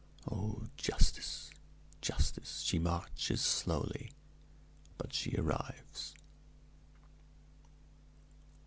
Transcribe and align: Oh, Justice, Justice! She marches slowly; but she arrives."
Oh, 0.31 0.63
Justice, 0.77 1.51
Justice! 2.01 2.61
She 2.65 2.79
marches 2.79 3.39
slowly; 3.39 4.09
but 4.97 5.13
she 5.13 5.35
arrives." 5.37 6.15